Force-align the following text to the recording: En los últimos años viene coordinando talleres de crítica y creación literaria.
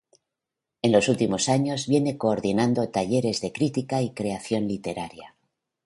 En 0.81 0.91
los 0.91 1.09
últimos 1.09 1.47
años 1.47 1.85
viene 1.85 2.17
coordinando 2.17 2.89
talleres 2.89 3.39
de 3.39 3.51
crítica 3.51 4.01
y 4.01 4.15
creación 4.15 4.67
literaria. 4.67 5.35